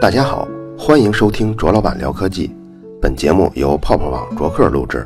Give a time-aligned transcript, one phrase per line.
[0.00, 0.46] 大家好，
[0.78, 2.54] 欢迎收听卓老板聊科技。
[3.02, 5.04] 本节目由泡泡网卓克录制，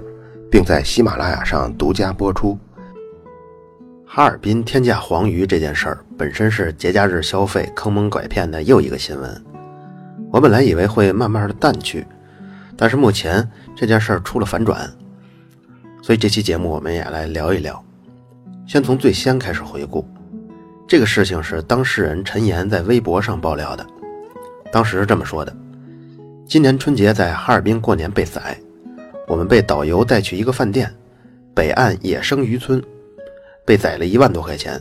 [0.51, 2.59] 并在喜马拉雅上独家播出。
[4.05, 9.45] 哈尔滨天价黄鱼这件事儿，本身是节假日消费坑蒙拐骗的又一个新闻。
[10.31, 12.07] 我本来以为会慢慢的淡去，
[12.77, 14.87] 但是目前这件事儿出了反转，
[16.03, 17.83] 所以这期节目我们也来聊一聊。
[18.67, 20.07] 先从最先开始回顾，
[20.87, 23.87] 这个事情是当事人陈岩在微博上爆料的。
[24.73, 25.55] 当时是这么说的：
[26.47, 28.59] 今年春节在哈尔滨过年被宰，
[29.29, 30.91] 我们被导游带去一个饭店，
[31.55, 32.83] 北岸野生渔村，
[33.67, 34.81] 被宰了一万多块钱，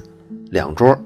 [0.50, 0.98] 两桌，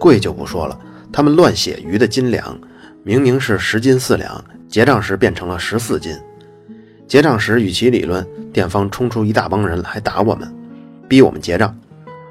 [0.00, 0.78] 贵就不说了，
[1.12, 2.58] 他们乱写鱼的斤两，
[3.04, 6.18] 明明是十斤四两，结账时变成了十四斤。
[7.06, 10.50] 结账时与其理论，店方冲出一大帮人来打我们，
[11.06, 11.76] 逼我们结账。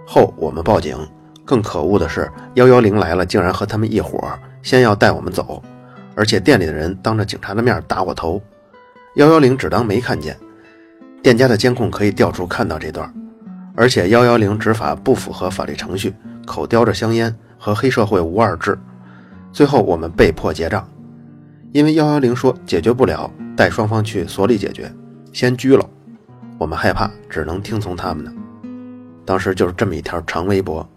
[0.08, 0.98] 后我们报警，
[1.46, 4.40] 更可恶的是幺幺零来了，竟然和他们一伙儿。
[4.62, 5.62] 先要带我们走，
[6.16, 8.42] 而且店里的人当着警察的面打我头，
[9.16, 10.38] 幺幺零只当没看见。
[11.24, 13.14] 店家的监控可以调出看到这段，
[13.76, 16.14] 而且幺幺零执法不符合法律程序，
[16.46, 18.78] 口叼着香烟和黑社会无二致。
[19.52, 20.88] 最后我们被迫结账，
[21.72, 24.92] 因为幺幺零说解决不了，带双方去所里解决，
[25.32, 25.88] 先拘了。
[26.58, 28.32] 我们害怕，只能听从他们的。
[29.26, 30.88] 当时就是这么一条长微博。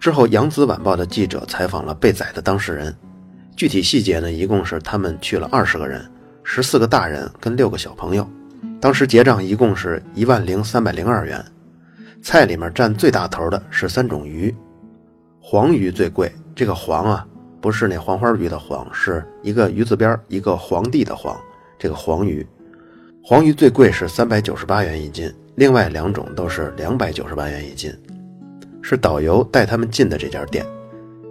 [0.00, 2.96] 之后，扬子晚报的记者采访了被宰的当事人，
[3.56, 6.08] 具体细节呢，一共是他们去了二十个人，
[6.44, 8.28] 十四个大人跟六个小朋友。
[8.80, 11.44] 当时结账一共是一万零三百零二元，
[12.22, 14.54] 菜里面占最大头的是三种鱼，
[15.40, 16.32] 黄鱼最贵。
[16.54, 17.26] 这个黄啊，
[17.60, 21.36] 不是那黄花鱼的黄，是一个鱼字边一个皇帝的皇。
[21.76, 22.46] 这个黄鱼，
[23.22, 27.92] 黄鱼最贵是三百九十八元一斤，另外两种都是两百九十八元一斤。
[28.82, 30.64] 是导游带他们进的这家店，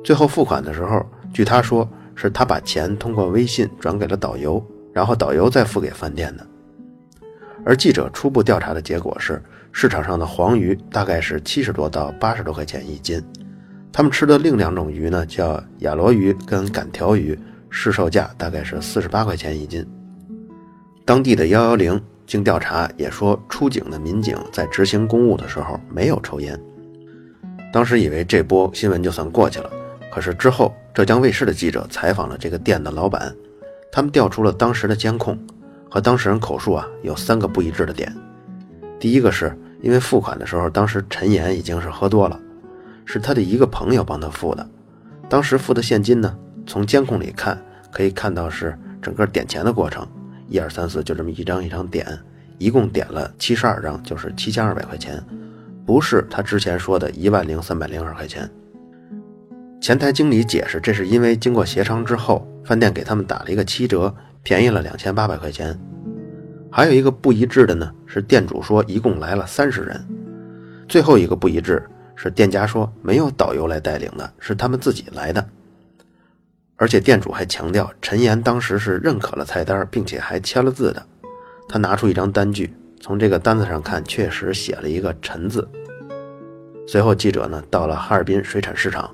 [0.04, 6.46] 最后付款的时候，据他说，是他把钱通过微信转给了导游，然后导游再付给饭店的。
[7.66, 13.22] 而记者初步调查的结果是，市场上的黄鱼大概是七十多到八十多块钱一斤，
[13.92, 17.38] 他们吃的另两种鱼呢，叫雅罗鱼跟杆条鱼，
[17.70, 19.86] 市售价大概是四十八块钱一斤。
[21.04, 26.60] 当地的幺幺零经调查也说，出警的民警在执行公务的时候没有抽烟。
[27.78, 29.70] 当时以为这波新闻就算过去了，
[30.12, 33.32] 可是之后浙江卫视的记者采访了这个店的老板，
[33.92, 35.38] 他们调出了当时的监控，
[35.88, 38.12] 和当事人口述啊有三个不一致的点。
[39.00, 42.40] 第一个是因为付款的时候，当时陈岩已经是喝多了，
[43.06, 44.68] 是他的一个朋友帮他付的，
[45.30, 50.04] 当时付的现金呢，从监控里看可以看到是整个点钱的过程，
[50.48, 52.08] 一二三四就这么一张一张点，
[52.58, 55.24] 一共点了七十二张，就是七千二百块钱。
[55.88, 58.48] 不是他之前说的一万零三百零二块钱。
[59.80, 65.80] 前台经理解释，这是因为经过协商之后，饭店给他们打了一个七折，便宜了两千八百块钱。
[66.70, 70.06] 还有一个不一致的呢，是店主说一共来了三十人。
[70.90, 71.82] 最后一个不一致
[72.18, 75.48] 是店家说没有导游来带领的，是他们自己来的。
[76.76, 81.02] 而且店主还强调，陈岩当时是认可了菜单，并且还签了字的。
[81.70, 82.76] 他拿出一张单据。
[83.00, 85.68] 从这个单子上看，确实写了一个“陈”字。
[86.88, 89.10] 随后，记者呢到了哈尔滨水产市场，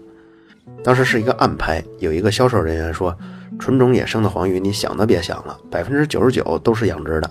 [0.83, 3.16] 当时是一个暗拍，有一个销售人员说
[3.59, 7.29] ：“纯种野生的黄鱼，你想都别想了，百分之九十九都是养殖的。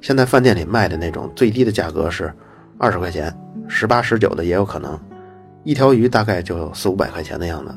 [0.00, 2.32] 现在饭店里卖的那种最低的价格是
[2.78, 3.36] 二十块钱，
[3.66, 4.98] 十八、十九的也有可能，
[5.64, 7.74] 一条鱼大概就四五百块钱的样子。”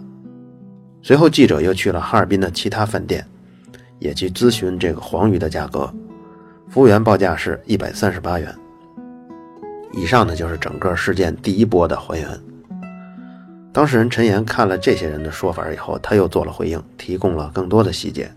[1.02, 3.26] 随后，记者又去了哈尔滨的其他饭店，
[4.00, 5.92] 也去咨询这个黄鱼的价格。
[6.70, 8.54] 服务员报价是一百三十八元。
[9.92, 12.40] 以上呢就是整个事件第一波的还原。
[13.74, 18.32] 当事人陈岩看了这些人的说法以后，他又做了回应，提供了更多的细节。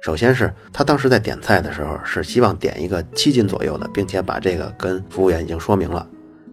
[0.00, 6.06] 首先是他当时在点菜的时候是希望点一个七斤左右的，并且把这个跟服务员已经说明了，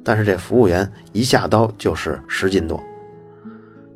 [0.04, 2.84] 但是这服务员一下刀就是十斤多，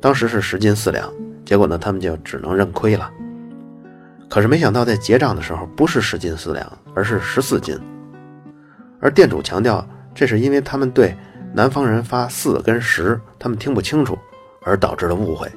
[0.00, 1.12] 当时是十斤四两，
[1.44, 3.10] 结果呢他们就只能认亏了。
[4.30, 7.76] 可是没想到，在结账的时候不是十斤四两，而是十四斤。
[9.00, 9.84] 而店主强调，
[10.14, 11.16] 这是因为他们对
[11.52, 14.16] 南方人发四跟十，他们听不清楚，
[14.62, 15.50] 而导致了误会。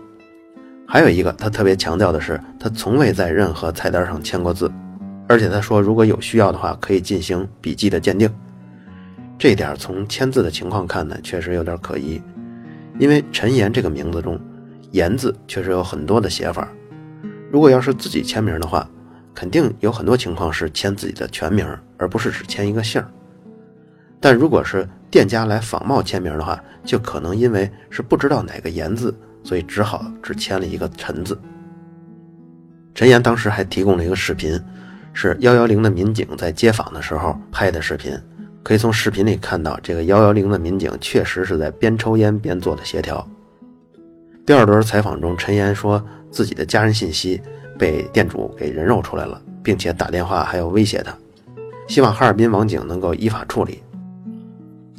[0.87, 4.71] 还有一个，他特别强调的是，他从未在任何菜单上签过字，
[5.29, 8.27] 而且他说，如果有需要的话，可以进行笔迹的鉴定。
[9.37, 12.19] 这点从签字的情况看呢，确实有点可疑，
[12.97, 14.39] 因为陈岩这个名字中，
[14.89, 16.67] 岩字确实有很多的写法。
[17.53, 18.89] 如果要是自己签名的话，
[19.31, 21.63] 肯定有很多情况是签自己的全名，
[21.99, 22.99] 而不是只签一个姓。
[24.19, 31.39] 但如果是店家来仿冒签名的话，就可能因为是不知道哪个“言”字，所以只好只签了一个“陈”字。
[32.95, 34.59] 陈岩当时还提供了一个视频，
[35.13, 38.19] 是幺幺零的民警在接访的时候拍的视频。
[38.63, 43.23] 可以从视频里看到，这个幺幺零的民警确实是在边抽烟边做的协调。
[44.43, 46.03] 第二轮采访中，陈岩说
[46.33, 47.39] 自己的家人信息
[47.77, 51.15] 被店主给人肉出来了，并且打电话还要威胁他，
[51.87, 53.83] 希望哈尔滨网警能够依法处理。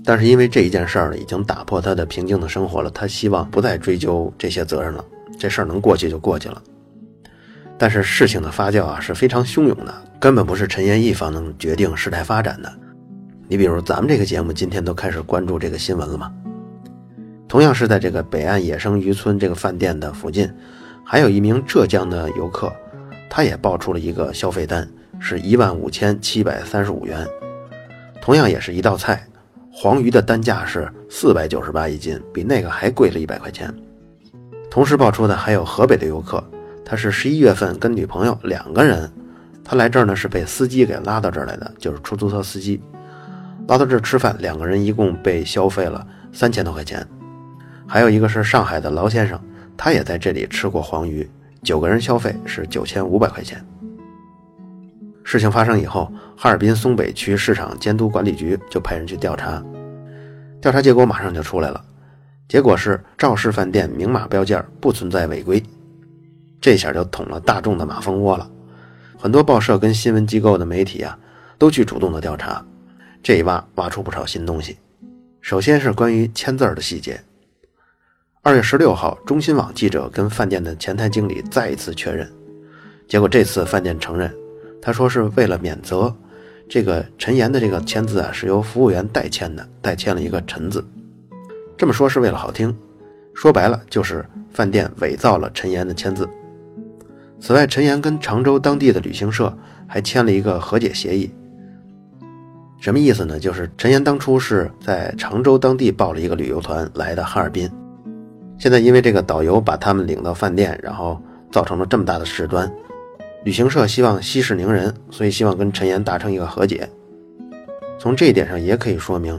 [0.04, 5.04] 但是因为这一件事儿，已经打破他的平静的生活了，他希望不再追究这些责任了，
[5.36, 6.62] 这事儿能过去就过去了。
[7.76, 12.72] 但是事情的发酵啊是非常汹涌的，根本不是陈岩一方能决定事态发展的。
[13.48, 16.32] 你比如咱们这个节目今天都开始关注这个新闻了吗？
[17.48, 20.50] 同样是在这个北岸野生渔村这个饭店的附近，
[21.04, 22.72] 还有一名浙江的游客，
[23.28, 24.88] 他也报出了一个消费单，
[25.20, 27.26] 是一万五千七百三十五元，
[28.22, 29.22] 同样也是一道菜。
[29.70, 33.72] 黄鱼的单价是四百九十八一斤，比那个还贵了一百块钱。
[34.70, 36.42] 同时爆出的还有河北的游客，
[36.84, 39.10] 他是十一月份跟女朋友两个人，
[39.62, 42.80] 他来这儿呢是被司机给拉到这儿来的，就是出租车司机
[43.68, 47.06] 拉到这儿吃饭，两个人一共被消费了三千多块钱。
[47.86, 49.38] 还有一个是上海的劳先生，
[49.76, 51.28] 他也在这里吃过黄鱼，
[51.62, 53.64] 九个人消费是九千五百块钱。
[55.22, 59.62] 事情发生以后，哈尔滨松北区市场监督管理局就派人去调查，
[60.60, 61.82] 调查结果马上就出来了，
[62.46, 65.62] 结果是赵氏饭店明码标价，不存在违规，
[66.60, 68.50] 这下就捅了大众的马蜂窝了。
[69.18, 71.18] 很多报社跟新闻机构的媒体啊，
[71.56, 72.62] 都去主动的调查，
[73.22, 74.76] 这一挖挖出不少新东西。
[75.40, 77.18] 首先是关于签字的细节。
[78.46, 82.30] 二月十六号，中新网记者跟饭店的前台经理再一次确认，
[83.08, 84.30] 结果这次饭店承认。
[84.82, 86.14] 他说是为了免责，
[86.68, 90.84] 这个陈岩的这个签字啊是由服务员代签的，代签了一个“陈”字。
[91.74, 92.76] 这么说是为了好听，
[93.32, 96.28] 说白了就是饭店伪造了陈岩的签字。
[97.40, 99.56] 此外，陈岩跟常州当地的旅行社
[99.86, 101.32] 还签了一个和解协议。
[102.78, 103.40] 什么意思呢？
[103.40, 107.70] 就是陈岩当初是在常州当地报了一个旅游团来的哈尔滨，
[108.64, 111.20] 现在因为这个导游把他们领到饭店，然后
[111.52, 112.72] 造成了这么大的事端。
[113.44, 116.88] 旅行社希望息事宁人，所以希望跟陈岩达成一个和解。
[117.98, 119.38] 从这一点上也可以说明，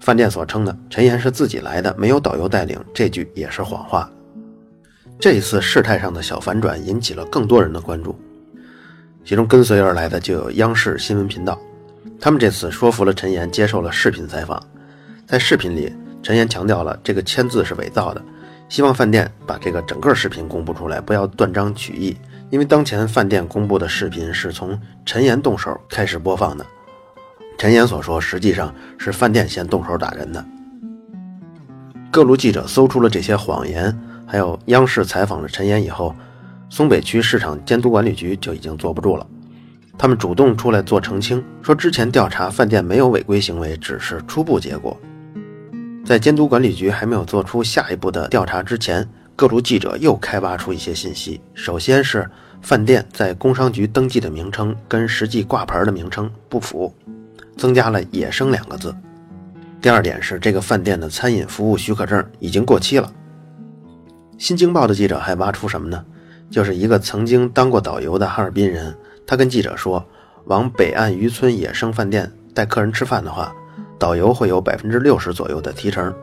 [0.00, 4.10] 饭店所称的陈岩是自己来的，没有导游带领，这句也是谎话。
[5.16, 8.18] 这一次事态上的小反转引起了更多人的关注，
[9.24, 11.56] 其中跟随而来的就有央视新闻频道，
[12.20, 14.60] 他们这次说服了陈岩接受了视频采访。
[15.24, 18.20] 在视频里，陈岩强调了这个签字是伪造的，
[18.68, 22.16] 希望饭店把这个整个视频公布出来，不要断章取义。
[22.50, 26.64] 因为当前饭店公布的视频是从陈岩动手开始播放的，
[27.58, 30.44] 陈岩所说实际上是饭店先动手打人的。
[32.10, 33.96] 各路记者搜出了这些谎言，
[34.26, 36.14] 还有央视采访了陈岩以后，
[36.70, 39.26] 松北区市场监督管理局就已经坐不住了，
[39.98, 44.96] 他们主动出来做澄清，说之前调查饭店没有违规行为，只是初步结果。
[46.06, 49.06] 在监督管理局还没有做出下一步的调查之前。
[49.34, 51.40] 各路记者又开挖出一些信息。
[51.52, 52.30] 首先是
[52.62, 56.94] 饭店在工商局登记的名称跟实际挂牌的名称不符，
[57.56, 58.94] 增加了“野生”两个字。
[59.82, 63.12] 第二点是这个饭店的餐饮服务许可证已经过期了。
[64.38, 66.02] 新京报的记者还挖出什么呢？
[66.50, 70.02] 就是一个曾经当过导游的哈尔滨人，他跟记者说，
[70.44, 73.52] 往北岸渔村野生饭店带客人吃饭的话，
[73.98, 76.14] 导游会有百分之六十左右的提成。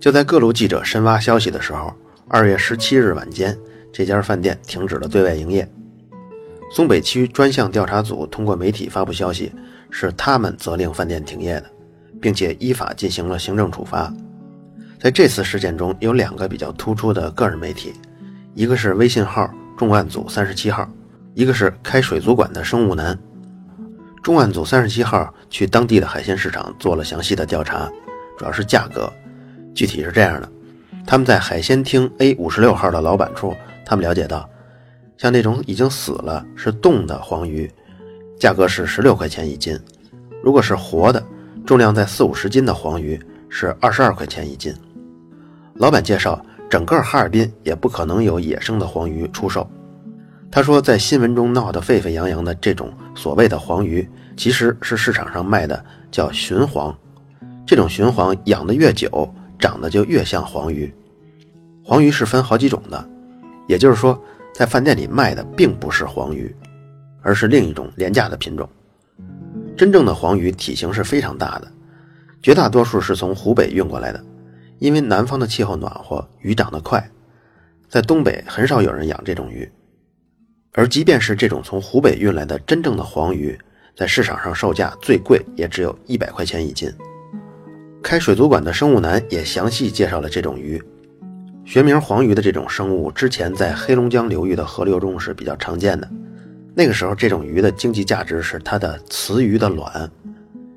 [0.00, 1.92] 就在各路记者深挖消息的时候，
[2.28, 3.56] 二月十七日晚间，
[3.92, 5.68] 这家饭店停止了对外营业。
[6.70, 9.52] 松北区专项调查组通过媒体发布消息，
[9.90, 11.70] 是他们责令饭店停业的，
[12.20, 14.12] 并且依法进行了行政处罚。
[14.98, 17.92] 在这次事件中，有两个比较突出的个人媒体，
[18.54, 20.88] 一个是微信号“重案组三十七号”，
[21.34, 23.16] 一个是开水族馆的“生物男”。
[24.22, 27.88] 重案组三十七号去当地的海鲜市场做了详细的调查，
[28.36, 29.08] 主要是价格。
[29.72, 30.50] 具体是这样的，
[31.06, 33.54] 他们在海鲜厅 A 五十六号的老板处，
[33.86, 34.50] 他们了解到，
[35.16, 37.70] 像那种已经死了是冻的黄鱼，
[38.36, 39.76] 价格是十六块钱一斤；
[40.42, 41.24] 如果是活的，
[41.64, 43.16] 重量在四五十斤的黄鱼
[43.48, 44.74] 是二十二块钱一斤。
[45.74, 49.64] 老板介绍，整个哈尔滨也不可能有野生的黄鱼出售。
[50.50, 56.96] 他说，在新闻中闹得沸沸扬扬的这种所谓的黄鱼，其实是市场上卖的叫鲟黄，
[57.66, 59.32] 这种鲟黄养得越久。
[59.56, 60.92] 长得就越像黄鱼，
[61.82, 63.08] 黄鱼是分好几种的，
[63.66, 64.20] 也就是说，
[64.52, 66.54] 在饭店里卖的并不是黄鱼，
[67.22, 68.68] 而是另一种廉价的品种。
[69.74, 71.72] 真正的黄鱼体型是非常大的，
[72.42, 74.22] 绝大多数是从湖北运过来的，
[74.80, 77.02] 因为南方的气候暖和，鱼长得快，
[77.88, 79.70] 在东北很少有人养这种鱼。
[80.72, 83.58] 而即便是这种从湖北运来的真正的黄鱼，
[83.96, 86.92] 在市场上售价最贵也只有一百块钱一斤。
[88.02, 90.82] 开水族馆的生物男也详细介绍了这种鱼，
[91.64, 96.08] 学名黄鱼的这种生物，之前在黑龙江流域的河流中是比较常见的。
[96.74, 100.10] 那个时候，这种鱼的经济价值是它的雌鱼的卵，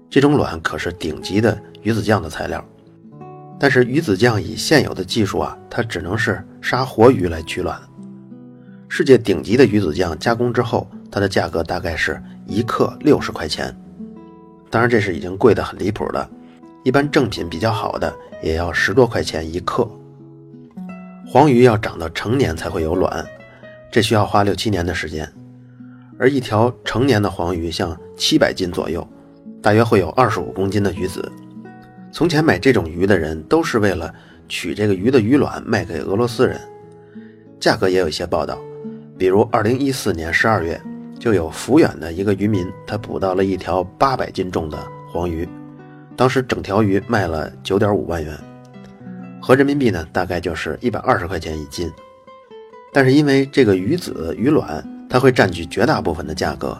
[0.09, 2.63] 这种卵可是顶级的鱼子酱的材料。
[3.59, 7.77] 但是鱼子酱以现有的技术啊，它只能是杀活鱼来取卵。
[8.87, 13.75] 世界顶级的鱼子酱加工之后，它的价格大概是一克六十块钱。
[14.69, 16.29] 当然，这是已经贵得很离谱了。
[16.83, 19.87] 一般正品比较好的也要十多块钱一克。
[21.27, 23.25] 黄鱼要长到成年才会有卵，
[23.91, 25.29] 这需要花六七年的时间。
[26.17, 29.05] 而一条成年的黄鱼像七百斤左右，
[29.61, 31.29] 大约会有二十五公斤的鱼子。
[32.11, 34.13] 从前买这种鱼的人都是为了
[34.47, 36.59] 取这个鱼的鱼卵卖给俄罗斯人，
[37.59, 38.57] 价格也有一些报道。
[39.17, 40.81] 比如二零一四年十二月，
[41.19, 44.77] 就有抚远的一个渔民，他捕到了一条八百斤重的
[45.11, 45.47] 黄鱼，
[46.15, 48.37] 当时整条鱼卖了九点五万元，
[49.41, 51.91] 合人民币呢大概就是一百二十块钱一斤。
[52.93, 56.77] 但是因为这个鱼子鱼卵，它会占据绝大部分的价格，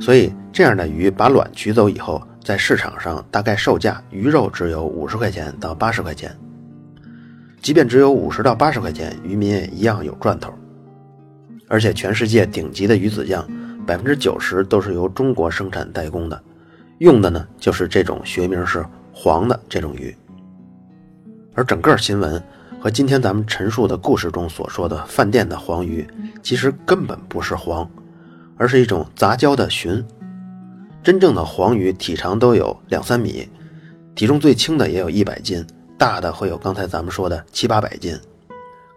[0.00, 2.22] 所以这样的鱼把卵取走以后。
[2.44, 6.36] 在市场上，大概售价鱼肉只有五十块钱到八十块钱。
[7.60, 10.52] 即便只有五十到八十块钱，渔民也一样有赚头。
[11.68, 13.48] 而且，全世界顶级的鱼子酱，
[13.86, 16.42] 百分之九十都是由中国生产代工的，
[16.98, 20.14] 用的呢就是这种学名是黄的这种鱼。
[21.54, 22.42] 而整个新闻
[22.80, 26.06] 和今天咱们陈述的故事中所说的饭店的黄鱼，
[26.42, 27.88] 其实根本不是黄，
[28.56, 30.04] 而是一种杂交的鲟。
[31.02, 33.48] 真正的黄鱼体长都有两三米，
[34.14, 35.66] 体重最轻的也有一百斤，
[35.98, 38.16] 大的会有刚才咱们说的七八百斤。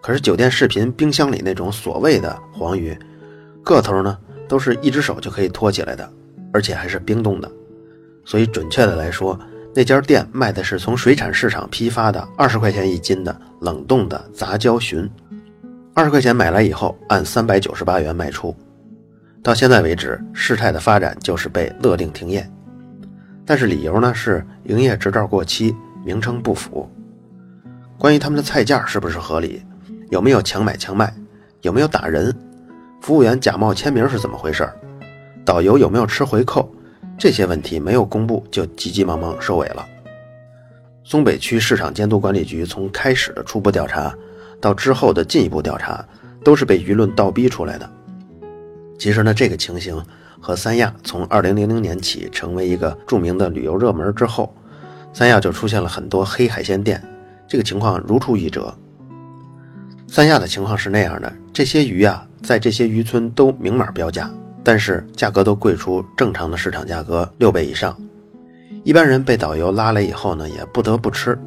[0.02, 2.96] 可是酒店视频冰箱里那种所谓的黄鱼，
[3.64, 6.10] 个头呢都是一只手就可以托起来的，
[6.54, 7.52] 而且还是冰冻的。
[8.24, 9.40] 所以准确的来说，
[9.76, 15.10] 那家店卖的是从水产市场批发的二十块钱一斤的冷冻的杂交鲟，
[15.94, 18.56] 二十块钱买来以后，按三百九十八元卖出。
[19.44, 22.50] 到现在为止，事态的发展就是被勒令停业，
[23.46, 26.90] 但是理由呢是营业执照过期，名称不符。
[27.98, 29.62] 关于他们的菜价是不是合理，
[30.10, 31.14] 有没有强买强卖，
[31.62, 32.36] 有没有打人，
[33.06, 34.68] 服务员假冒签名是怎么回事，
[35.46, 36.68] 导游有没有吃回扣，
[37.20, 39.86] 这些问题没有公布就急急忙忙收尾了。
[41.04, 44.12] 松北区市场监督管理局从开始的初步调查
[44.60, 46.04] 到之后的进一步调查，
[46.44, 47.88] 都是被舆论倒逼出来的。
[48.98, 50.04] 其实呢，这个情形
[50.42, 54.52] 和三亚从二零零零年起成为一个著名的旅游热门之后，
[55.14, 57.00] 三亚就出现了很多黑海鲜店，
[57.48, 58.76] 这个情况如出一辙。
[60.08, 64.30] 三亚的情况是那样的，这些鱼啊，在这些渔村都明码标价，
[64.64, 67.96] 但是价格都贵出正常的市场价格六倍以上。
[68.84, 71.38] 一般人被导游拉来以后呢，也不得不吃。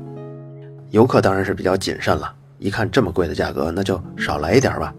[0.90, 4.92] 游客当然是比较谨慎了，一看这么贵的价格，那就少来一点吧，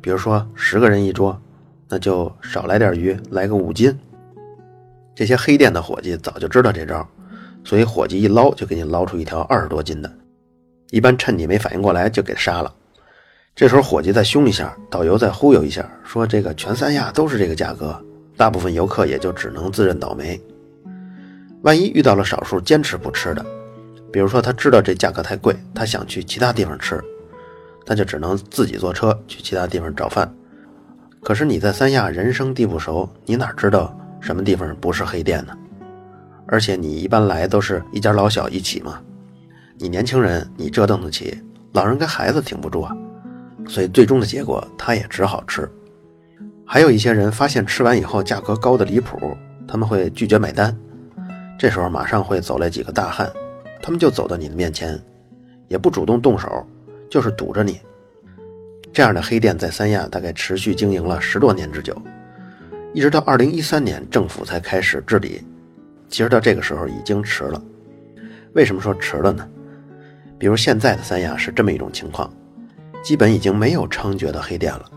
[0.00, 1.40] 比如说十个人一桌。
[1.86, 3.96] 那就少来点鱼，来个五斤。
[5.14, 7.06] 这些黑店的伙计早就知道这招，
[7.62, 10.10] 所以伙计一捞就给你捞出一条二十多斤的，
[10.90, 12.74] 一般趁你没反应过来就给杀了。
[13.56, 17.96] 这时候伙计再凶一下，导游再忽悠一下，说这个全三亚都是这个价格，
[18.36, 20.40] 大部分游客也就只能自认倒霉。
[21.62, 23.46] 万一遇到了少数坚持不吃的，
[24.12, 27.00] 比如说他知道这价格太贵，他想去其他地方吃，
[27.86, 30.28] 他就只能自己坐车去其他地方找饭。
[31.22, 35.56] 可是你在三亚人生地不熟，你哪知道什么地方不是黑店呢？
[36.48, 39.00] 而且你一般来都是一家老小一起嘛，
[39.78, 41.40] 你年轻人你折腾得起，
[41.72, 42.94] 老人跟孩子挺不住啊。
[43.66, 45.68] 所以最终的结果他也只好吃。
[46.66, 49.36] 还有一些人发现吃完以后价格高的离谱，
[49.68, 50.76] 他们会拒绝买单。
[51.58, 53.30] 这时候马上会走来几个大汉，
[53.82, 55.00] 他们就走到你的面前，
[55.68, 56.66] 也不主动动手，
[57.10, 57.80] 就是堵着你。
[58.92, 61.96] 这样的黑店在三亚大概持续经营了十多年之久，
[62.92, 65.42] 一直到二零一三年政府才开始治理。
[66.08, 67.60] 其实到这个时候已经迟了。
[68.52, 69.48] 为什么说迟了呢？
[70.38, 72.32] 比如现在的三亚是这么一种情况，
[73.04, 74.90] 基本已经没有猖獗的黑店了。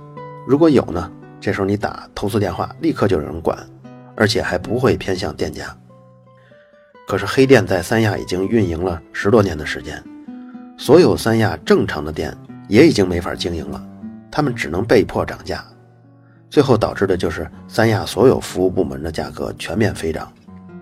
[0.47, 3.57] 如果有呢，这时候你打投诉电话，立刻就有人管，
[4.15, 5.65] 而且还不会偏向店家。
[7.07, 10.01] 可是黑店在三亚已经运营了十多年的时间，
[10.77, 12.35] 所有三亚正常的店。
[12.69, 13.81] 也已经没法经营了，
[14.29, 15.63] 他们只能被迫涨价，
[16.49, 20.29] 最后导致的就是三亚所有服务部门的价格全面飞涨，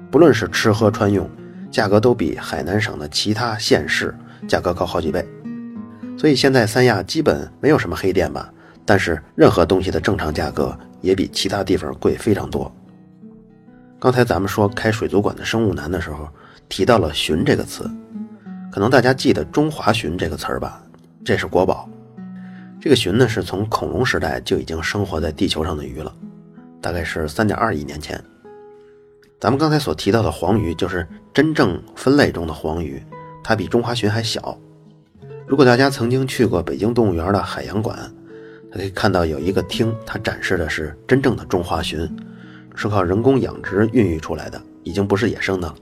[0.09, 1.29] 不论是吃喝穿用，
[1.69, 4.15] 价格都比海南省的其他县市
[4.47, 5.23] 价格高好几倍。
[6.17, 8.51] 所以现在三亚基本没有什么黑店吧，
[8.85, 12.73] 但是任何东西的正常价格也比其他地方贵非常多。
[13.99, 16.27] 刚才咱们说开水族馆的生物男的时候，
[16.69, 17.89] 提到了“鲟”这个词，
[18.71, 20.81] 可能大家记得“中华鲟”这个词儿吧？
[21.23, 21.89] 这是国宝。
[22.79, 26.13] 这个鲟呢，是从恐龙时代就已经生活在地球上的鱼了，
[26.79, 28.23] 大概是三点二亿年前。
[29.39, 33.03] 咱们刚才所提到的黄鱼，就是真正分类中的黄鱼，
[33.43, 34.57] 它比中华鲟还小。
[35.47, 38.11] 如果大家曾经去过北京动物园的海洋馆，
[38.71, 42.09] 可以看到有一个厅，它展示的是真正的中华鲟，
[42.75, 45.75] 是靠人工养殖孕育出来的，已经不是野生的了。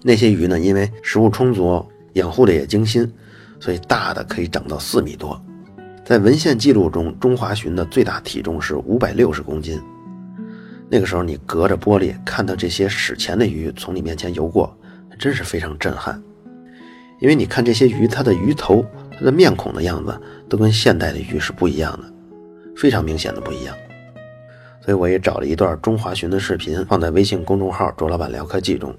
[0.00, 3.12] 那些鱼呢，因为食物充足，养护的也精心，
[3.58, 5.40] 所以大的可以长到四米多。
[6.04, 9.80] 在文献记录中，中华鲟的最大体重是五百六十公斤。
[10.88, 14.76] 那个时候，你隔着玻璃看到这些史前的鱼从你面前游过，
[15.18, 16.22] 真是非常震撼。
[17.22, 18.84] 因为你看这些鱼，它的鱼头、
[19.16, 22.12] 它的面孔的样子，都跟现代的鱼是不一样的，
[22.76, 23.72] 非常明显的不一样。
[24.80, 28.92] 所以我也找了一段中华鲟的视频，放在微信公众号“卓老板聊科技”中。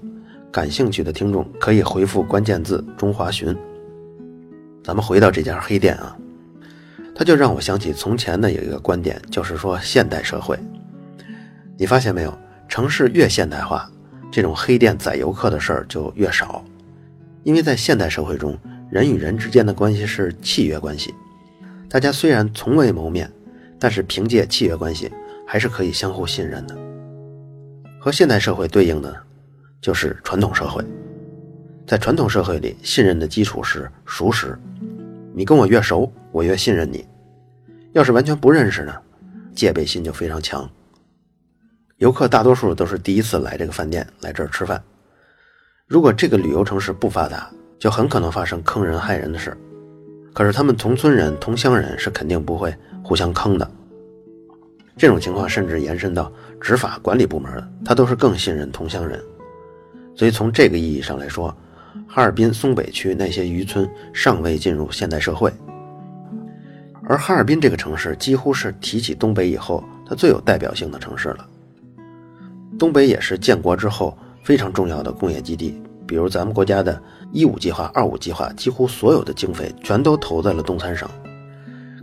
[0.50, 3.54] 感兴趣的听众可以回复关键字“中华鲟”。
[4.82, 6.16] 咱们回到这家黑店啊。
[7.14, 10.58] 它就让我想起从前的有一个观点，就是说现代社会，
[11.76, 12.32] 你发现没有？
[12.68, 13.86] 城市越现代化，
[14.32, 16.64] 这种黑店宰游客的事儿就越少，
[17.44, 18.58] 因为在现代社会中，
[18.90, 21.14] 人与人之间的关系是契约关系，
[21.88, 23.30] 大家虽然从未谋面，
[23.78, 25.12] 但是凭借契约关系
[25.46, 26.76] 还是可以相互信任的。
[28.00, 29.14] 和现代社会对应的，
[29.80, 30.82] 就是传统社会，
[31.86, 34.58] 在传统社会里，信任的基础是熟识。
[35.34, 37.06] 你跟我越熟，我越信任你。
[37.92, 38.94] 要是完全不认识呢，
[39.54, 40.68] 戒备心就非常强。
[41.98, 44.82] 游客大多数都是第一次来这个饭店，来这儿吃饭。
[45.86, 49.56] 如果这个旅游城市不发达，就很可能发生坑人害人的事。
[50.32, 53.70] 可是他们同村人、同乡人是肯定不会互相坑的。
[54.96, 57.52] 这种情况甚至延伸到执法管理部门，
[57.84, 59.22] 他都是更信任同乡人。
[60.14, 61.54] 所以从这个意义上来说。
[62.08, 65.52] 哈尔滨松北区那些渔村尚未进入现代社会，
[67.04, 71.48] 而哈尔滨这个城市几乎是提起东北以后它最有代表性的城市了。
[72.76, 77.02] 东北也是建国之后非常重要的工业基地，比如咱们国家的
[77.32, 81.08] 一五计划、二五计划，几乎所有的经费全都投在了东三省。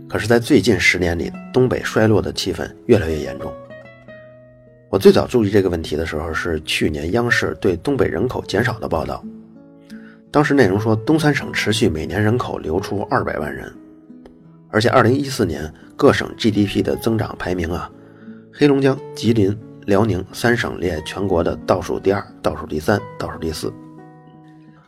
[0.08, 3.50] 可是，在最近十年里，东北衰落的气氛越来越严重。
[4.90, 9.24] 我最早注意这个问题的时候，是去年央视对东北人口减少的报道。
[10.30, 13.72] 当时内容说，东三省持续每年人口流出二百万人，
[14.68, 17.88] 而且二零一四年各省 GDP 的增长排名啊，
[18.52, 23.72] 黑龙江、吉林、辽宁三省列全国的倒数第二、倒数第三、倒数第四。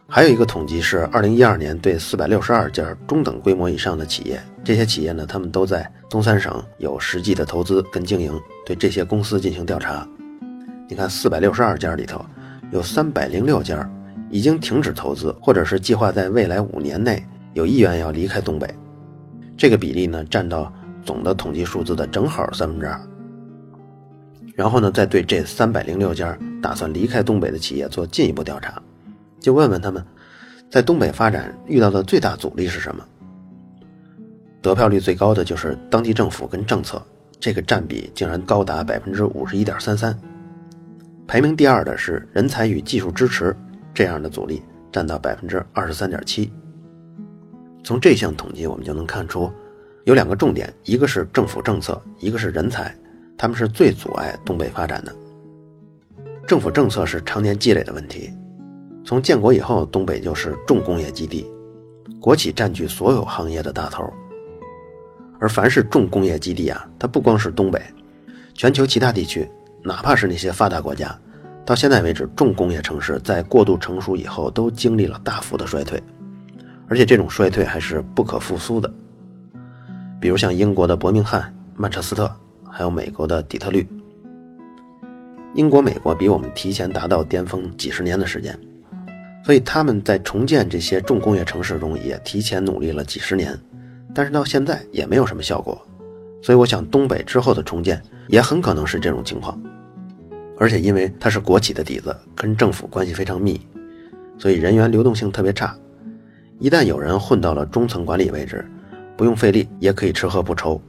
[0.07, 10.07] 还有一个统计是二零一二年对四百六十二家中等规模以上的企业，这些企业呢，他们都在东三省有实际的投资跟经营，对这些公司进行调查。
[10.89, 12.25] 你看，四百六十二家里头，
[12.71, 13.89] 有三百零六家。
[14.31, 18.69] 已经停止投资，或者是计划在未来五年内有意愿要离开东北，
[19.57, 20.73] 这个比例呢占到
[21.05, 23.01] 总的统计数字的正好三分之二。
[24.55, 28.81] 然后呢，再对这三百零六家打算离开东北的企业做进一步调查，
[29.41, 30.05] 就问问他们，
[30.71, 33.05] 在东北发展遇到的最大阻力是什么？
[34.63, 37.05] 得票率最高的就是当地政府跟政策，
[37.39, 40.19] 这个占比竟然高达百分之五十一点三三。
[41.27, 43.55] 排名第二的是人才与技术支持。
[43.97, 46.53] 这样的阻力占到百分之二十三点七。
[47.85, 49.49] 从这项统计我们就能看出，
[50.03, 52.93] 有两个重点，一个是政府政策，一个是人才，
[53.37, 55.15] 他们是最阻碍东北发展的。
[56.47, 58.31] 政府政策是常年积累的问题，
[59.05, 61.51] 从建国以后，东北就是重工业基地，
[62.21, 64.05] 国企占据所有行业的大头。
[65.41, 67.83] 而凡是重工业基地啊，它不光是东北，
[68.55, 69.49] 全球其他地区，
[69.83, 71.19] 哪怕是那些发达国家。
[71.67, 76.03] 到现在为止，重工业城市在过度成熟以后都经历了大幅的衰退，
[76.89, 78.93] 而且这种衰退还是不可复苏的。
[80.21, 82.31] 比如像英国的伯明翰、曼彻斯特，
[82.77, 83.87] 还有美国的底特律。
[85.55, 88.59] 英国、美国比我们提前达到巅峰几十年的时间，
[89.45, 93.57] 所以他们在重建这些重工业城市中也提前努力了几十年，
[94.13, 95.81] 但是到现在也没有什么效果。
[96.43, 99.57] 所以我想，东北之后的重建也很可能是这种情况。
[100.59, 103.61] 而且因为它是国企的底子，跟政府关系非常密，
[104.37, 105.77] 所以人员流动性特别差。
[106.59, 108.69] 一旦有人混到了中层管理位置，
[109.17, 110.81] 不用费力也可以吃喝不愁。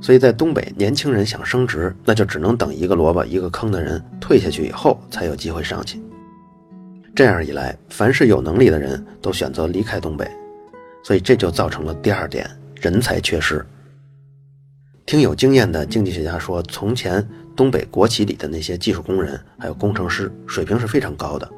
[0.00, 6.00] 所以在东北，年轻人想升职，那就只能等一个萝卜一个坑的人退下去以后，才有机会上去。
[7.16, 10.30] 这样一来，凡是有能力的人都选择离开东北，
[11.02, 12.48] 所以这就造成了第二点：
[12.80, 13.64] 人才缺失。
[15.04, 21.50] 听有经验的经济学家说，从前东北国企里的那些技术工人还有工程师水平是非常高的，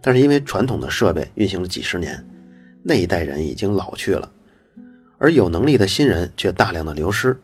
[0.00, 2.24] 但是因为传统的设备运行了几十年，
[2.82, 4.30] 那一代人已经老去了，
[5.18, 7.36] 而有能力的新人却大量的流失，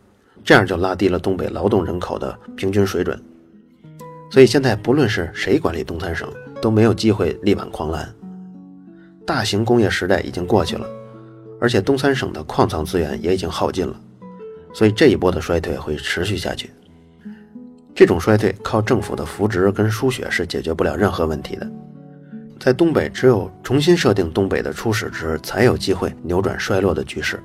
[0.47, 3.21] 这样就拉低了东北劳动人口的平均水准。
[4.31, 6.33] 所以现在不论是谁管理东三省，
[6.63, 8.09] 都没有机会力挽狂澜。
[9.27, 10.87] 大型工业时代已经过去了，
[11.61, 14.01] 而且东三省的矿藏资源也已经耗尽了，
[14.73, 16.71] 所以这一波的衰退会持续下去。
[17.93, 21.69] 这种衰退靠政府的扶植跟输血是解决不了任何问题的。
[22.61, 27.43] 在东北，只有重新设定东北的初始值，才有机会扭转衰落的局势。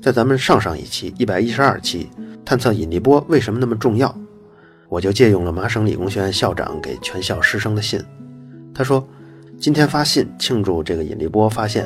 [0.00, 2.08] 在咱们上上一期一百一十二期
[2.44, 4.14] 探测引力波为什么那么重要，
[4.88, 8.02] 我就借用了麻省理工学院校长给全校师生的信，
[8.74, 9.06] 他说。
[9.60, 11.84] 今天发信庆祝这个引力波发现，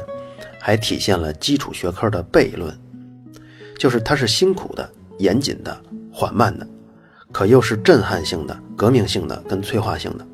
[0.60, 2.70] 还体现了基础学科的悖论，
[3.78, 6.68] 就是它是辛苦的、严谨的、缓慢的，
[7.32, 10.26] 可又是震撼性的、革命性的跟催化性的。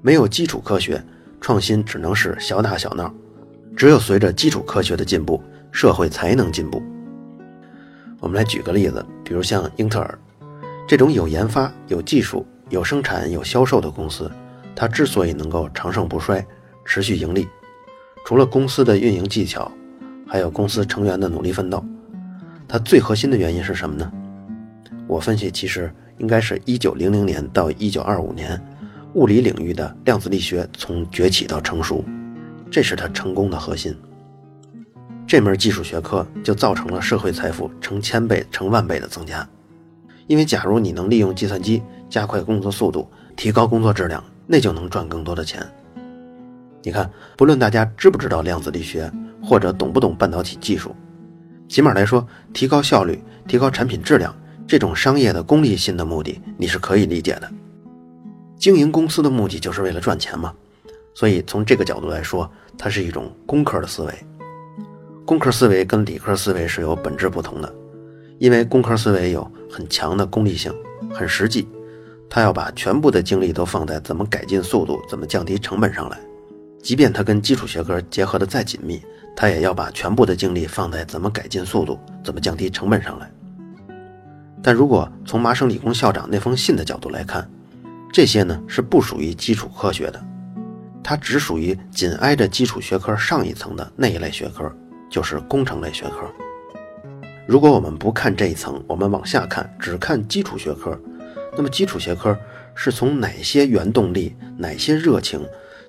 [0.00, 1.04] 没有基础科学，
[1.38, 3.12] 创新只能是小打小闹；
[3.76, 6.82] 只有随着基础科学的进步，社会才能进步。
[8.20, 10.18] 我们来举个例子，比如像英特尔
[10.86, 14.30] 这种有研发、有技术、有生产、有销售的公司。
[14.74, 16.46] 它之所以能够长盛不衰、
[16.84, 17.48] 持续盈利，
[18.24, 19.68] 除了公司的运营技巧，
[20.24, 21.84] 还有公司成员的努力奋斗。
[22.68, 24.12] 它最核心的原因是什么呢？
[25.08, 28.60] 我分析，其实应该是一九零零年到一九二五年，
[29.14, 32.04] 物理领域的量子力学从崛起到成熟，
[32.70, 33.92] 这是它成功的核心。
[35.28, 39.48] 这门技术学科就造成了社会财富成千倍、成万倍的增加。
[40.26, 44.24] 因为假如你能利用计算机加快工作速度，提高工作质量。
[44.50, 45.62] 那就能赚更多的钱。
[46.82, 49.12] 你看，不论大家知不知道量子力学，
[49.42, 50.96] 或者懂不懂半导体技术，
[51.68, 54.34] 起码来说，提高效率、提高产品质量，
[54.66, 57.50] 这种商业的功利性的目的，你是可以理解的。
[58.56, 60.54] 经营公司的目的就是为了赚钱嘛，
[61.14, 64.14] 所以从这个角度来说，它是一种工科的思维。
[65.28, 67.70] 工科思维跟理科思维是有本质不同的，
[68.38, 70.72] 因为工科思维有很强的功利性，
[71.12, 71.68] 很实际。
[72.30, 76.18] 他要把全部的精力都放在怎么改进速度、怎么降低成本上来，
[76.82, 79.02] 即便他跟基础学科结合的再紧密，
[79.36, 83.30] 他也要把全部的精力放在怎么改进速度、怎么降低成本上来。
[84.62, 87.46] 但如果从麻省理工校长那封信的角度来看，
[88.10, 90.24] 这些呢是不属于基础科学的，
[91.04, 94.74] 它只属于紧挨着基础学科上一层的那一类学科，
[95.10, 96.30] 就是工程类学科。
[97.46, 100.98] 如果我们不看这一层，我们往下看，只看基础学科。
[101.56, 102.38] 那么，基础学科
[102.74, 105.40] 是从哪些原动力、哪些热情，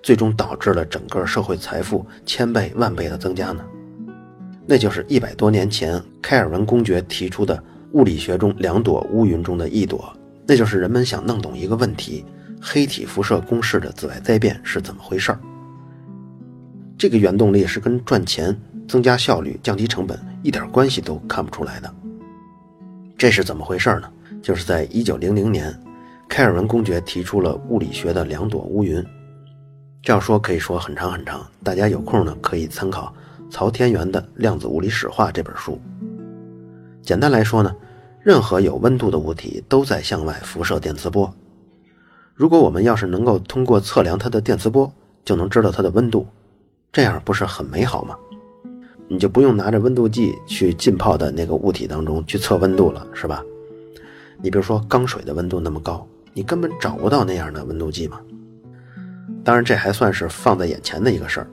[0.01, 3.63] 最终导致了整个社会财富千倍万倍的增加呢？
[4.65, 10.15] 那就是一百多年前开尔文公爵提出的物理学中两朵乌云中的一朵，
[10.47, 12.23] 那就是人们想弄懂一个问题：
[12.62, 15.39] 黑体辐射公式的紫外灾变是怎么回事儿？
[16.97, 18.55] 这个原动力是跟赚钱、
[18.89, 21.95] 增加效率、降低成本一点关系都看不出来的。
[23.15, 24.10] 这是怎么回事呢？
[24.41, 25.78] 就是在一九零零年，
[26.28, 29.06] 开尔文公爵提出了物理学的两朵乌云。
[30.02, 33.13] 这样说可以说很长很长，大家有空呢可以参考
[33.52, 35.80] 曹天元的《量子物理史话》这本书。
[37.04, 37.75] 简单来说呢，
[38.23, 41.32] 任何有温度的物体都在向外辐射电磁波。
[42.34, 44.91] 如果我们要是能够通过测量它的电磁波，
[45.25, 46.25] 就能知道它的温度，
[46.93, 48.15] 这样不是很美好吗？
[49.12, 53.43] 你就不用拿着温度计去浸泡的那个物体当中去测温度了，是吧？
[54.41, 58.19] 你比如说，缸水的温度那么高，你根本找不到那样的温度计嘛。
[59.43, 61.48] 当然，这还算是放在眼前的一个事儿。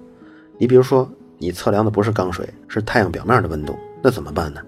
[0.58, 4.60] 你比如说，你测量的不是缸水，是太阳表面的温度，那怎么办呢？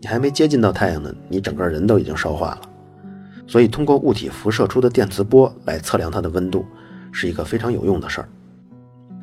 [0.00, 2.60] 你还没接近到太阳呢，你整个人都已经烧化了。
[3.46, 6.64] 所以，通过物体辐射出的电磁波来测量它的温度，
[7.10, 8.28] 是一个非常有用的事儿。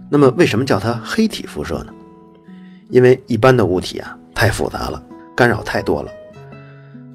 [0.09, 1.93] 那么，为什么叫它黑体辐射呢？
[2.89, 5.03] 因为一般的物体啊太复杂了，
[5.35, 6.11] 干扰太多了。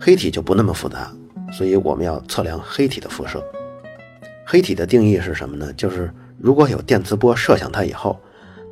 [0.01, 1.11] 黑体就不那么复杂，
[1.53, 3.43] 所以我们要测量黑体的辐射。
[4.47, 5.73] 黑体的定义是什么呢？
[5.75, 8.21] 就是如果有电磁波射向它以后，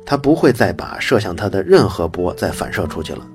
[0.05, 3.27] 它不会再把射向它的任何波再反射出去了。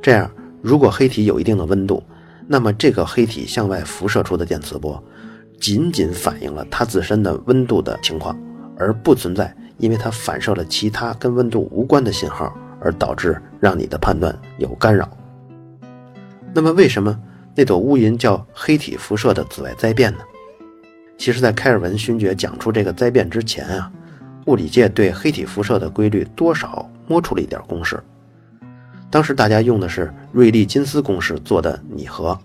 [0.00, 0.30] 这样，
[0.62, 2.02] 如果黑体有一定的温度，
[2.46, 5.02] 那么这个黑体向外辐射出的电磁波，
[5.60, 8.38] 仅仅反映了它自身的温度的情况，
[8.78, 15.08] 而不存在因为它反射了其他跟温度无关的信号而导致让你的判断有干扰。
[16.54, 17.18] 那么，为什么
[17.54, 20.20] 那朵乌云叫黑体辐射的紫外灾变呢？
[21.18, 23.90] 其实，在开尔文勋爵讲出这个灾变之前啊，
[24.46, 28.02] 物理界对黑体辐射的规律多少摸出了一点公式。
[29.10, 32.38] 当时大家用的是瑞利金斯公式做的拟合。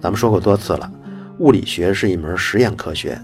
[0.00, 0.90] 咱们说过多次了，
[1.38, 3.20] 物理学是一门实验科学，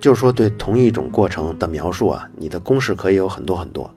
[0.00, 3.92] 就是说对同一种过程的描述啊，你的公式可以有很多很多。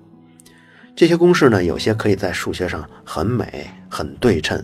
[0.96, 4.64] 这些公式呢，有些可以在数学上很美、很对称，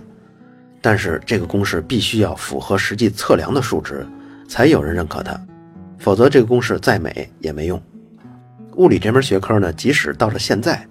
[0.82, 4.06] 但是这个公式必须要符合实际测量的数值，
[4.47, 5.39] 才有人认可它，
[5.97, 7.82] 否则这个公式再美也没用。
[8.75, 10.86] 物理这门学科呢，即使到了现在，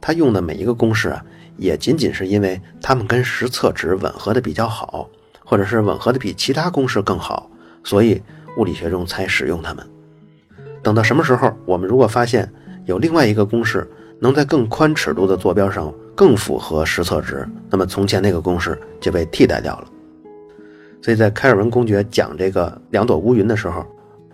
[0.00, 1.24] 它用的每一个公式啊，
[1.56, 5.08] 也仅仅是因为它们跟实测值吻合的比较好，
[5.44, 7.50] 或者是吻合的比其他公式更好，
[7.82, 8.20] 所以
[8.58, 9.88] 物理学中才使用它们。
[10.82, 12.50] 等到什么时候，我们如果发现
[12.86, 13.88] 有另外一个公式，
[14.20, 19.86] 能在更宽尺度的坐标上更符合实测值，那么从前那个公式就被替代掉了。
[21.00, 23.84] 所以在开尔文公爵讲这个两朵乌云的时候，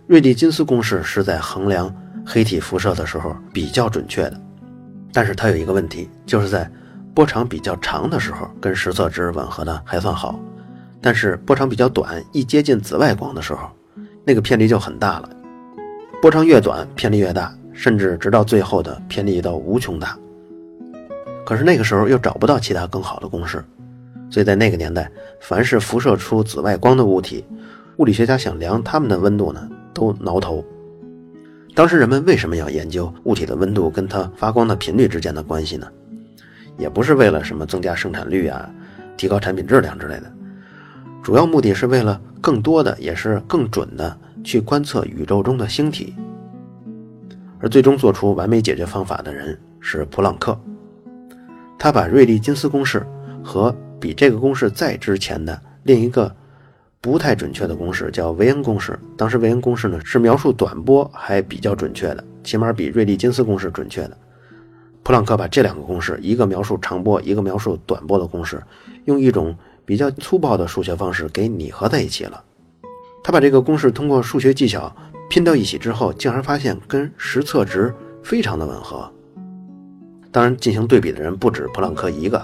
[0.07, 1.95] 瑞利金斯公式是在衡量
[2.27, 4.41] 黑体辐射的时候比较准确的，
[5.13, 6.71] 但是它有一个问题，就是在
[7.15, 10.39] 波长比较长的时候跟实测值吻合的还算好，
[11.01, 13.71] 但是波长比较短，一接近紫外光的时候，
[14.25, 15.31] 那个偏离就很大了。
[16.21, 17.53] 波长越短，偏离越大。
[17.73, 20.19] 甚至直到最后的偏离到无穷大，
[21.47, 23.65] 可是那个时候又找不到其他更好的公式，
[24.29, 25.09] 所以在那个年代，
[25.41, 27.45] 凡是辐射出紫外光的物体，
[27.99, 30.65] 物理学家想量它们的温度呢，都挠头。
[31.73, 35.87] 当时人们为什么要研究物体的温度跟它发光的频率之间的关系呢？
[36.77, 38.69] 也不是为了什么增加生产率啊，
[39.17, 40.25] 提高产品质量之类的，
[41.23, 46.15] 主要目的是为了更多的也是更准的去观测宇宙中的星体。
[47.61, 50.59] 而最终做出完美解决方法的人是普朗克，
[51.79, 53.07] 他把瑞利金斯公式
[53.45, 56.35] 和比这个公式再之前的另一个
[56.99, 58.99] 不太准确的公式叫维恩公式。
[59.19, 64.17] 当时维恩公式呢是描述短波还比较准确的，起码比瑞利金斯公式准确的。
[65.03, 68.63] 普朗克把这两个公式，一个描述长波，一个描述短波的公式，
[69.05, 72.43] 用一种比较粗暴的数学方式给拟合在一起了。
[73.29, 74.91] 他把这个公式通过数学技巧。
[75.29, 79.07] 拼到一起之后，竟然发现跟实测值非常的吻合。
[80.33, 82.43] 当然，进行对比的人不止普朗克一个。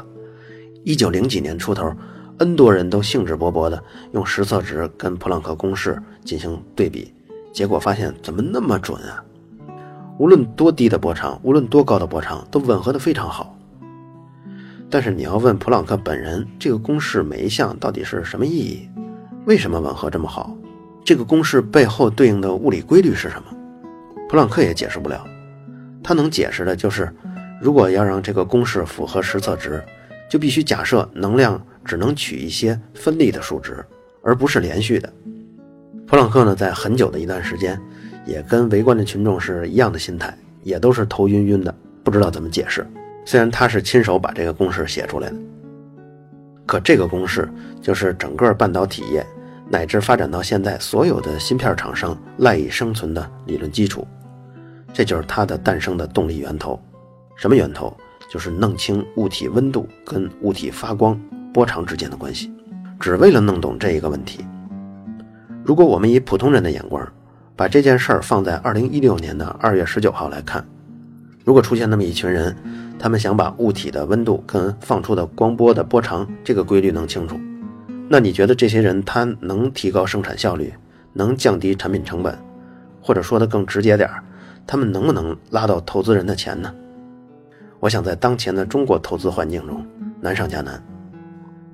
[0.82, 1.90] 一九零几年出头
[2.36, 7.14] ，N 多人都兴致勃勃地用实测值跟普朗克公式进行对比，
[7.50, 9.24] 结果发现怎么那么准啊？
[10.18, 13.58] 无论多低的波长，无论多高的波长，都吻合得非常好。
[14.90, 18.86] 但是你要问普朗克本人，这个公式每一项到底是什么意义？
[19.46, 20.54] 为什么吻合这么好？
[21.04, 23.44] 这个公式背后对应的物理规律是什么？
[24.26, 25.22] 普朗克也解释不了。
[26.02, 27.12] 他能解释的就是，
[27.60, 29.84] 如果要让这个公式符合实测值，
[30.30, 33.84] 就必须假设能量只能取一些分立的数值，
[34.22, 35.12] 而不是连续的。
[36.06, 37.78] 普朗克呢，在很久的一段时间，
[38.24, 42.86] 也跟围观的群众是一样的心态，也都是头晕晕的，不知道怎么解释。
[43.26, 45.36] 虽然他是亲手把这个公式写出来的，
[46.64, 47.46] 可这个公式
[47.82, 49.24] 就是整个半导体业。
[49.74, 54.06] 乃至发展到现在，所有的芯片厂商赖以生存的理论基础，
[54.92, 56.80] 这就是它的诞生的动力源头。
[57.34, 57.92] 什么源头？
[58.30, 61.20] 就是弄清物体温度跟物体发光
[61.52, 62.52] 波长之间的关系。
[63.00, 64.46] 只为了弄懂这一个问题。
[65.64, 67.04] 如果我们以普通人的眼光，
[67.56, 70.64] 把这件事儿放在二零一六年的二月十九号来看，
[71.44, 72.56] 如果出现那么一群人，
[72.96, 77.40] 他们想把物体的温度跟放出的光波的波长这个规律弄清楚。
[78.14, 80.72] 那你觉得这些人他能提高生产效率，
[81.12, 82.38] 能降低产品成本，
[83.02, 84.08] 或者说的更直接点，
[84.64, 86.72] 他们能不能拉到投资人的钱呢？
[87.80, 89.84] 我想在当前的中国投资环境中，
[90.20, 90.80] 难上加难。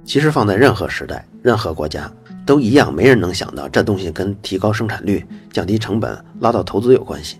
[0.03, 2.11] 其实放在任何时代、任何国家
[2.47, 5.23] 都一样，没人能想到这东西跟提高生产率、
[5.53, 7.37] 降低成本、拉到投资有关系。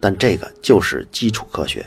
[0.00, 1.84] 但这个就是基础科学。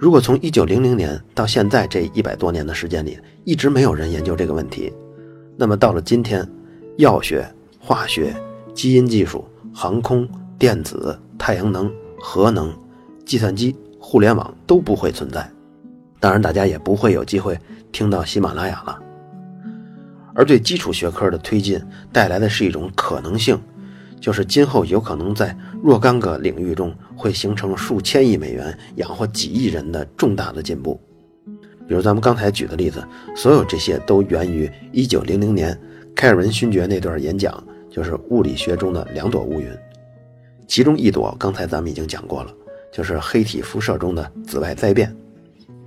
[0.00, 4.90] 如果从一九零零年到现在这一百多年的时间里，一直没有人研究这个问题，
[5.58, 6.42] 那么到了今天，
[6.96, 7.46] 药学、
[7.78, 8.34] 化学、
[8.72, 10.26] 基因技术、航空、
[10.58, 12.74] 电子、太阳能、核能、
[13.26, 15.46] 计算机、互联网都不会存在。
[16.18, 17.58] 当然，大家也不会有机会
[17.92, 18.98] 听到喜马拉雅了。
[20.34, 21.78] 而对基础学科的推进
[22.10, 23.60] 带来的是一种可能性。
[24.18, 31.00] 就是今后有可能在若干个领域中会形成数千亿美元养活几亿人的重大的进步，
[31.88, 33.02] 比如咱们刚才举的例子，
[33.34, 35.78] 所有这些都源于1900年
[36.14, 39.68] 开尔文勋爵那段演讲，就是物理学中的两朵乌云，
[40.66, 42.52] 其中一朵刚才咱们已经讲过了，
[42.92, 45.14] 就是黑体辐射中的紫外灾变，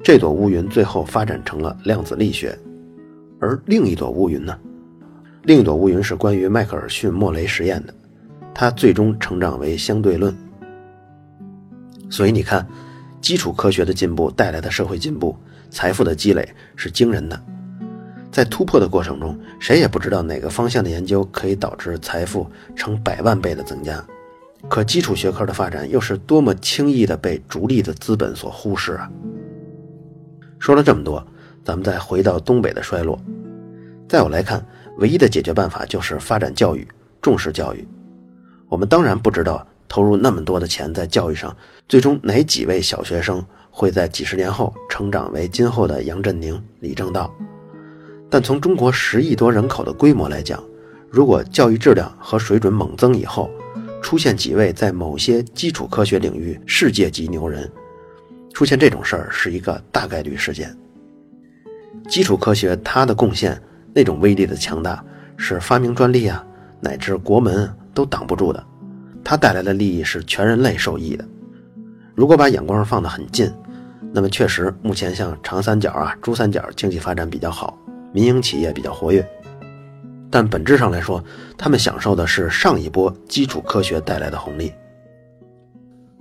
[0.04, 2.58] 这朵乌云最后发展成了量子力学，
[3.40, 4.58] 而另一朵乌云呢，
[5.44, 7.94] 另一朵乌云是关于迈克尔逊莫雷实验的。
[8.54, 10.36] 它最终成长为相对论，
[12.10, 12.66] 所以你看，
[13.20, 15.36] 基础科学的进步带来的社会进步、
[15.72, 17.42] 财富的积累是惊人的。
[18.32, 24.04] 在突破的过程中，谁也不知道哪个方向的研究可以导致财富成百万倍的增加。
[24.70, 29.12] 可基础学科的发展又是多么轻易地被逐利的资本所忽视啊！
[30.58, 31.26] 说了这么多，
[31.66, 33.20] 咱们再回到东北的衰落。
[34.08, 34.66] 在我来看，
[35.00, 36.88] 唯一的解决办法就是发展教育，
[37.22, 37.86] 重视教育。
[38.74, 39.66] 我们当然不知道。
[39.88, 41.56] 投入那么多的钱在教育上，
[41.88, 47.32] 最终哪几位小学生会在几十年后成长为今后的杨振宁、李政道？
[48.28, 50.64] 但从中国十亿多人口的规模来讲，
[51.12, 53.52] 如果教育质量和水准猛增以后，
[54.02, 57.72] 出现几位在某些基础科学领域世界级牛人，
[58.52, 60.76] 出现这种事儿是一个大概率事件。
[62.10, 63.62] 基础科学它的贡献
[63.94, 65.06] 那种威力的强大，
[65.38, 66.44] 是发明专利啊，
[66.82, 68.64] 乃至国门都挡不住的。
[69.24, 71.26] 它带来的利益是全人类受益的。
[72.16, 73.52] 如果把眼光放得很近，
[74.12, 77.78] 那么确实，目前像长三角啊、珠三角经济发展比较好，
[78.12, 79.28] 民营企业比较活跃。
[80.30, 81.24] 但本质上来说，
[81.58, 84.74] 他们享受的是上一波基础科学带来的红利。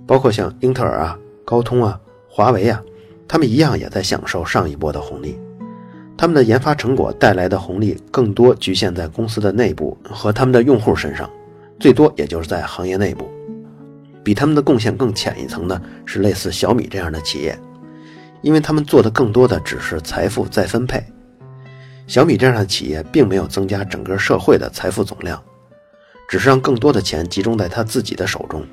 [0.07, 2.81] 包括像英特尔啊、高通啊、华为啊，
[3.27, 5.37] 他们一样也在享受上一波的红利。
[6.15, 11.29] 他们的研发成果带来的红利更多局限在公司的内部和他们的用户身上。
[11.83, 13.29] 最多也就是在行业内部，
[14.23, 17.59] 比他们的贡献更浅一层的是类似小米这样的企业，
[18.41, 21.03] 因为他们做的更多的只是财富再分配。
[22.07, 25.43] 小米这样的企业并没有增加整个社会的财富总量，
[26.29, 28.65] 只是让更多的钱集中在他自己的手中。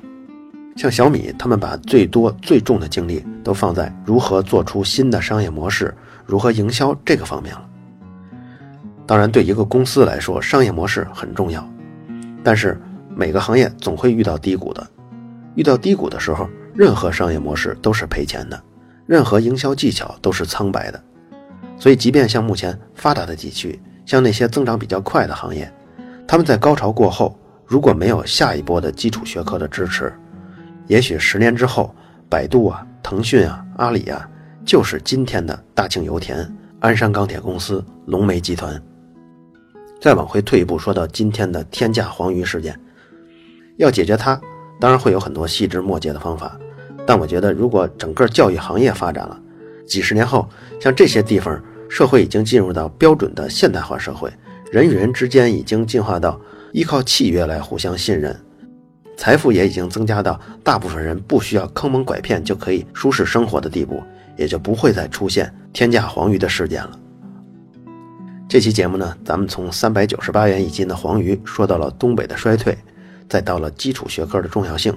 [0.77, 5.93] 像小米，他们把最多最重的精力都放在如何做出新的商业模式、
[6.25, 7.67] 如何营销这个方面了。
[9.05, 11.69] 当然，对一个公司来说，商业模式很重要，
[12.41, 12.79] 但是。
[13.15, 14.87] 每个行业总会遇到低谷的，
[15.55, 18.61] 遇到低谷的时候，任何商业模式都是赔钱的，
[19.05, 21.03] 任何营销技巧都是苍白的。
[21.77, 25.71] 所以，即便像目前发达的地区，像那些增长比较快的行业，
[26.27, 30.13] 他们在高潮过后，如果没有下一波的基础学科的支持，
[30.87, 31.93] 也许十年之后，
[32.29, 34.29] 百度啊、腾讯啊、阿里啊，
[34.63, 36.47] 就是今天的大庆油田、
[36.79, 38.81] 鞍山钢铁公司、龙煤集团。
[39.99, 42.79] 再往回退一步，说到今天的天价黄鱼事件。
[43.77, 44.39] 要解决它，
[44.79, 46.57] 当然会有很多细枝末节的方法，
[47.05, 49.39] 但我觉得，如果整个教育行业发展了，
[49.87, 50.47] 几十年后，
[50.79, 54.31] 像这些地方，社会已经进入到标准的现代化社会，
[54.71, 56.39] 人与人之间已经进化到
[56.71, 58.39] 依靠契约来互相信任，
[59.17, 64.01] 财富也已经增加到大部分人不需要坑蒙拐骗就可以舒适生活的地步，
[64.37, 66.97] 也就不会再出现天价黄鱼的事件了。
[68.47, 72.77] 这期节目呢，咱们从三百九十八元一斤的黄鱼说到了东北的衰退。
[73.31, 74.93] 再到了基础学科的重要性，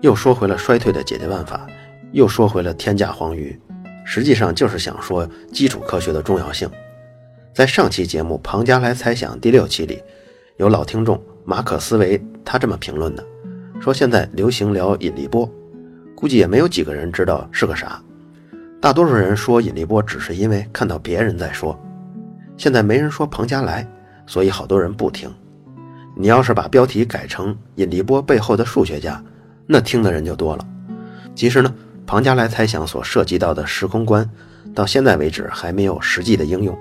[0.00, 1.66] 又说回了衰退的解决办法，
[2.12, 3.60] 又说回了天价黄鱼，
[4.04, 6.70] 实际上就是想说基础科学的重要性。
[7.52, 10.00] 在上期节目《庞加莱猜想》第六期里，
[10.56, 13.24] 有老听众马可思维他这么评论的，
[13.80, 15.50] 说现在流行聊引力波，
[16.14, 18.00] 估计也没有几个人知道是个啥，
[18.80, 21.76] 大多数人说引力波只是因为看到别人在说，
[22.56, 23.84] 现在没人说庞加莱，
[24.28, 25.28] 所以好多人不听。
[26.16, 29.22] 你要是把标题改成“引力波背后的数学家”，
[29.66, 30.66] 那听的人就多了。
[31.34, 31.74] 其实呢，
[32.06, 34.28] 庞加莱猜想所涉及到的时空观，
[34.72, 36.78] 到现在为止还没有实际的应用。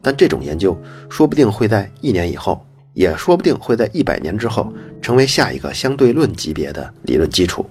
[0.00, 0.80] 但这种研究
[1.10, 7.68] 说不定会在一年以后，也说不定会在一百年之后，成为下一个相对论级别的理论基础。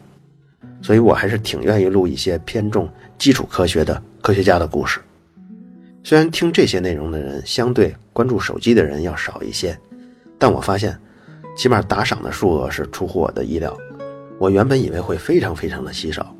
[0.81, 4.99] 所以我还是挺愿意录一些偏重基础科学的科学家的故事。
[6.03, 9.79] 虽然听这些内容的人相对关注手机的人要少一些。
[10.37, 10.97] 但我发现，
[11.57, 13.75] 起码打赏的数额是出乎我的意料。
[14.37, 16.35] 我原本以为会非常非常的稀少。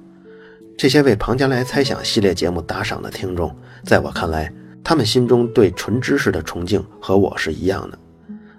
[0.78, 3.56] 这些为庞加莱猜想系列节目打赏的听众，
[3.86, 4.52] 在我看来，
[4.84, 7.98] 他们心中对纯知识的崇敬和我是一样的。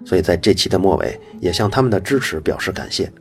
[0.03, 3.11] 所以在这期的末尾，也向他们的支持表示感谢。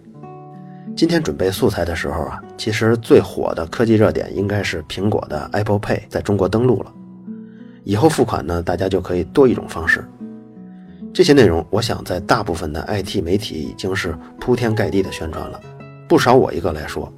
[0.97, 6.93] 今天准备素材的时候啊，其实最火的科技热点应该是苹果的 Apple Pay 在中国登陆了。
[7.85, 10.03] 以后付款呢，大家就可以多一种方式。
[11.17, 15.59] 这些内容，我想在大部分的 IT 媒体已经是铺天盖地的宣传了，
[16.07, 17.11] 不少我一个来说，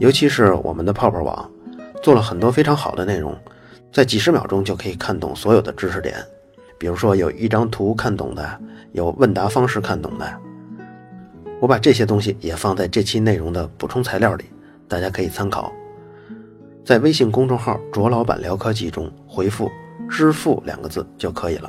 [0.00, 1.50] 尤其是我们的泡泡网，
[2.02, 3.36] 做了很多非常好的内容，
[3.92, 6.16] 在几十秒钟就可以看懂所有的知识点，
[6.78, 8.60] 比如说有一张图看懂的，
[8.92, 10.26] 有问答方式看懂的，
[11.60, 14.46] 我把这些东西也放在这期内容的补充材料里，
[14.88, 15.70] 大家可以参考，
[16.82, 19.70] 在微信公众号“卓老板聊科技”中回复
[20.08, 21.68] “支付”两个字就可以了。